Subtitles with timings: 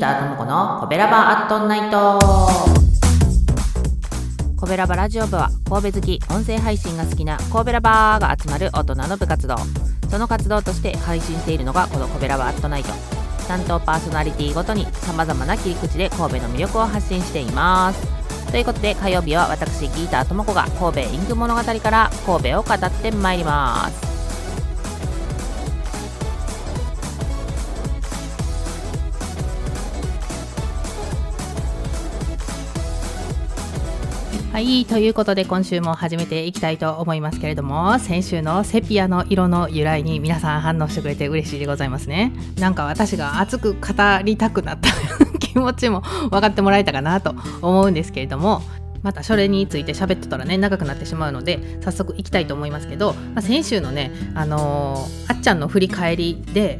[0.00, 2.18] ターともこのコベラバアットナイト。
[4.56, 9.56] コベラバラジオ部は神戸好き音声配信が好きな神戸ラバーが集まる大人の部活動。
[10.10, 12.94] その活動として配信しているのがこのコベラバアットナイト。
[13.46, 18.06] 担当パーソナリティごとにさまざまな切り口で神戸の魅力を発信しています。
[18.50, 24.03] ということで火曜日は私ギーターともこが神戸インク物語から神戸を語ってまいります。
[34.54, 42.32] はいということで今週も始めていきたいと思いますけれども先週のセピアの色の由来に皆さん反応してくれて嬉しいでございますね。
[42.60, 43.78] なんか私が熱く語
[44.22, 44.90] りたくなった
[45.40, 48.62] 気持ちも分かってもらえたかなと思うんですけれども
[49.02, 56.78] またそれについて喋ってたらね長くなってしまうので早速いきたいと思いますけど、まあ、先週のねあのー、あっちゃんの振り返りで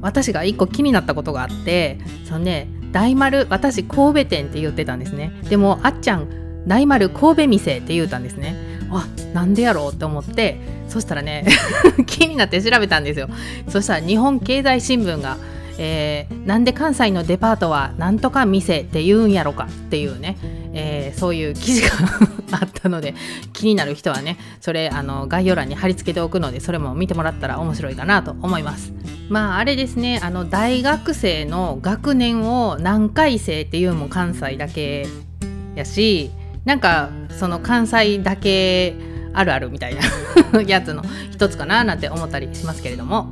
[0.00, 5.30] 私が一個気になったことがあってそのね大丸私神戸店って言ってたんですね。
[5.48, 8.56] でもあっちゃん大丸神戸店って言うたんですね。
[8.90, 11.46] あなんでやろうって思ってそしたらね
[12.06, 13.28] 気になって調べたんですよ。
[13.68, 15.36] そしたら日本経済新聞が
[15.78, 20.36] えー、なんで関西のデパートはなんとか店って言うんやろかっていうね、
[20.72, 21.88] えー、そういう記事が
[22.52, 23.14] あったので
[23.52, 28.92] 気になる人はねそれあの概要欄に貼り付けておくのでそれも見てもらったら面白いかなと思います。
[29.28, 35.06] まああれですねあの大学生の学年を何回生っていうのも関西だけ
[35.74, 36.30] やし
[36.64, 38.94] なんかその関西だけ
[39.32, 39.96] あるあるみたい
[40.52, 43.28] な やつの一つかななんて思ったりしますけれども。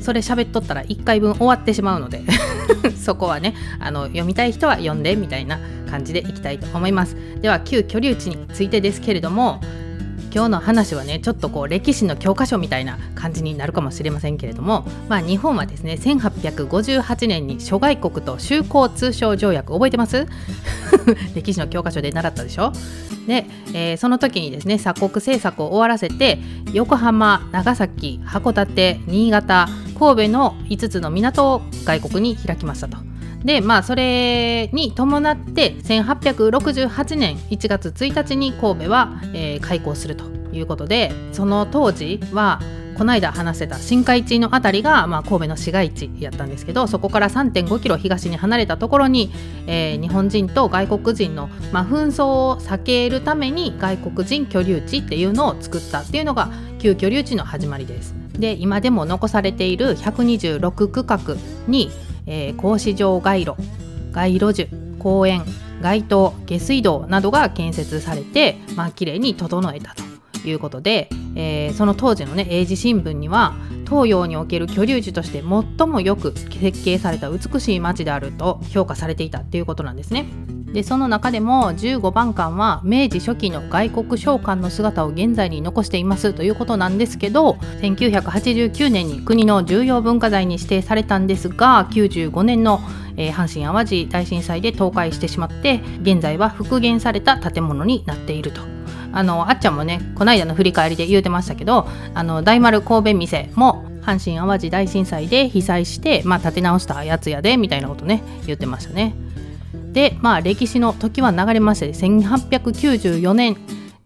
[0.00, 2.20] それ喋っとったら1回分終わってしまうので
[2.94, 5.58] そこはねあの読みたい人は読んでみたいな
[5.90, 7.16] 感じでいきたいと思います。
[7.40, 9.62] では旧居留地についてですけれども
[10.30, 20.26] 今日の話はねちょっとこう歴史の教科書みたいな感じになるかもしれませんけれども、まあ、日本はですね1858年に諸外国と修好通商条約覚えてます？
[21.34, 22.72] 歴史の教科書で習ったでしょ？
[23.26, 26.38] で、えー、その時にですね鎖国政策を終わらせて
[26.72, 32.98] 横浜長崎函館新潟神戸の5つの港を外国に開きましたと。
[33.44, 40.24] でまあそれに伴って1868年1月1日に神戸は、えー、開港すると
[40.56, 42.60] いうことでその当時は
[42.96, 49.32] この間話してた新海地の辺りが、まあ、神戸の市街地やったんですけどそこから3 5キロ東に離れたところに、
[49.66, 58.14] えー、日本人と外国人の、まあ、紛争を避けるために外国人居留地っていうのを作ったっていうのが旧居留地の始まりです。
[58.38, 61.20] で今でも残されている126区画
[61.66, 61.90] に
[62.26, 63.54] えー、格子状街路
[64.12, 65.44] 街路樹公園
[65.82, 70.03] 街灯下水道などが建設されてまあ綺麗に整えたと
[70.48, 73.54] いうことで、えー、その当時のね英字新聞には
[73.88, 80.26] 東洋における居留地として最もよく設計された美しい町であると評価されていたっていうことなんですね。
[80.72, 92.80] でその中でも15番館は明治初期の外国商館の姿を現在に残していますということなんですけど1989年に国の重要文化財に指定されたんですが95年の
[93.16, 98.73] えー、阪神・淡路大震災で倒壊してしまって現在は復元された建物になっていると。
[99.14, 109.14] あのあっちゃんもねこの間の振り返りで言うてましたけどあの大丸神戸店も阪神・淡路大震災で被災して、まあ、建て直したやつやでみたいなことね言ってましたね。
[109.92, 113.56] でまあ歴史の時は流れまして1894年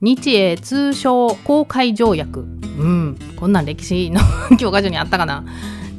[0.01, 2.45] 日英通商公開条約う
[2.87, 4.21] んこんなん歴史の
[4.61, 5.45] 教科書にあったかな、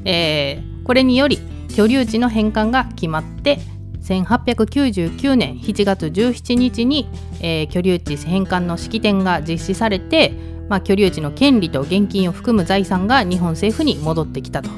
[0.06, 1.40] えー、これにより
[1.75, 3.59] 居留地の返還が決まって
[4.02, 7.08] 1899年7月17日に、
[7.42, 10.34] えー、居留地返還の式典が実施されて、
[10.68, 14.70] まあ、居留地の権利と現金を含む財産が日本政府に戻ってきたと。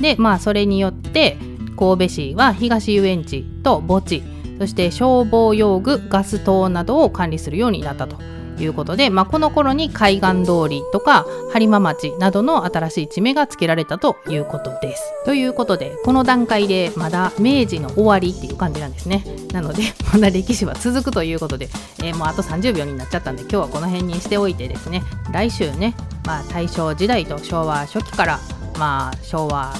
[0.00, 1.36] でまあそれによって
[1.76, 4.22] 神戸市は東遊園地と墓地
[4.58, 8.18] そして消防用具ガス灯などを管理するようになったと
[8.62, 15.02] いうことで、まあ、この頃に海岸通りとか播磨町などの新しい地名が付けられたということです。
[15.24, 19.24] ということでこの段階でまだ明治の終わりっていう感じなんですね。
[19.52, 19.82] なので
[20.12, 21.68] まだ歴史は続くということで、
[22.02, 25.02] えー、もうあと30秒になっちゃったんで今日はこの辺にしておいてですね
[25.32, 25.94] 来週ね、
[26.26, 28.40] まあ、大正時代と昭和初期から、
[28.78, 29.72] まあ、昭和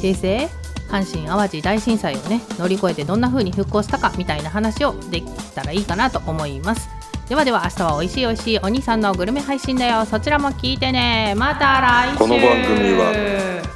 [0.00, 0.48] 平成
[0.88, 6.97] 阪神・淡路大震災をね乗り越えてどんな風に復興したかみたいな話をできたらいいかなと思います
[7.28, 10.06] ではでは明日は美味しい美味しいお兄さんのグルメ配信だよ。
[10.06, 11.34] そちらも聞いてね。
[11.36, 12.16] また来週。
[12.16, 13.12] この番組は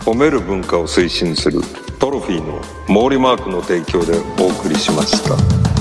[0.01, 1.61] 褒める文化を推進する
[1.99, 5.72] トロフィーの毛利マークの提供でお送りしました。